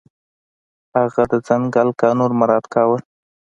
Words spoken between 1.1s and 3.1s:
د ځنګل قانون مراعت کاوه.